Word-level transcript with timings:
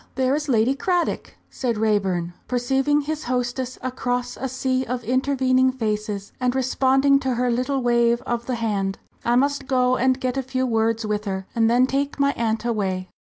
there 0.15 0.33
is 0.33 0.49
Lady 0.49 0.73
Cradock!" 0.73 1.35
said 1.51 1.77
Raeburn, 1.77 2.33
perceiving 2.47 3.01
his 3.01 3.25
hostess 3.25 3.77
across 3.83 4.35
a 4.35 4.49
sea 4.49 4.83
of 4.83 5.03
intervening 5.03 5.71
faces, 5.71 6.33
and 6.39 6.55
responding 6.55 7.19
to 7.19 7.35
her 7.35 7.51
little 7.51 7.83
wave 7.83 8.19
of 8.23 8.47
the 8.47 8.55
hand. 8.55 8.97
"I 9.23 9.35
must 9.35 9.67
go 9.67 9.97
and 9.97 10.19
get 10.19 10.37
a 10.37 10.41
few 10.41 10.65
words 10.65 11.05
with 11.05 11.25
her, 11.25 11.45
and 11.53 11.69
then 11.69 11.85
take 11.85 12.19
my 12.19 12.31
aunt 12.31 12.65
away." 12.65 13.11